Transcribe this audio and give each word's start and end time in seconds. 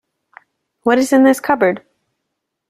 What 0.81 0.97
is 0.97 1.13
in 1.13 1.25
this 1.25 1.39
cupboard? 1.39 1.85